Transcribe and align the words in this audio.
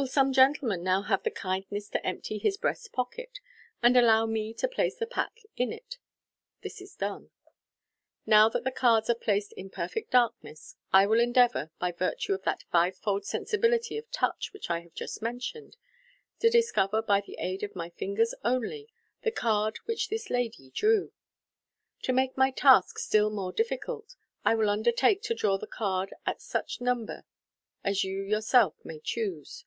Will 0.00 0.06
some 0.06 0.32
gentleman 0.32 0.82
now 0.82 1.02
have 1.02 1.24
the 1.24 1.30
kindness 1.30 1.90
to 1.90 2.06
empty 2.06 2.38
his 2.38 2.56
breast 2.56 2.90
pocket, 2.90 3.38
and 3.82 3.98
allow 3.98 4.24
me 4.24 4.54
to 4.54 4.66
place 4.66 4.96
the 4.96 5.06
pack 5.06 5.40
in 5.58 5.74
it." 5.74 5.98
(This 6.62 6.80
is 6.80 6.96
done.)" 6.96 7.28
Now 8.26 8.48
that 8.48 8.64
the 8.64 8.70
cards 8.70 9.10
are 9.10 9.14
placed 9.14 9.52
in 9.54 9.68
perfect 9.68 10.10
darkness, 10.12 10.74
I 10.90 11.04
will 11.04 11.20
endeavour, 11.20 11.70
by 11.78 11.92
virtue 11.92 12.32
of 12.32 12.44
that 12.44 12.62
five 12.72 12.96
fold 12.96 13.26
sensibility 13.26 13.98
of 13.98 14.10
touch 14.10 14.54
which 14.54 14.70
I 14.70 14.80
have 14.80 14.94
just 14.94 15.20
men 15.20 15.38
tioned, 15.38 15.74
to 16.38 16.48
discover, 16.48 17.02
by 17.02 17.20
the 17.20 17.36
aid 17.38 17.62
of 17.62 17.76
my 17.76 17.90
fingers 17.90 18.32
only, 18.42 18.88
the 19.20 19.30
card 19.32 19.80
which 19.84 20.08
this 20.08 20.30
lady 20.30 20.70
drew. 20.70 21.12
To 22.04 22.14
make 22.14 22.38
my 22.38 22.50
task 22.52 22.96
still 22.98 23.28
more 23.28 23.52
difficult, 23.52 24.16
I 24.46 24.54
will 24.54 24.70
undertake 24.70 25.20
to 25.24 25.34
draw 25.34 25.58
the 25.58 25.66
card 25.66 26.14
at 26.24 26.40
such 26.40 26.80
number 26.80 27.26
as 27.84 28.02
you 28.02 28.22
yourselves 28.22 28.82
may 28.82 28.98
choose. 28.98 29.66